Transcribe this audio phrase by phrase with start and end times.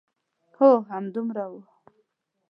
[0.57, 1.53] هو، همدومره و.